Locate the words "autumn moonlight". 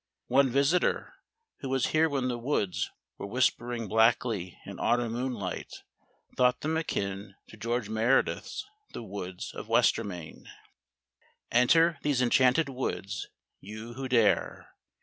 4.79-5.83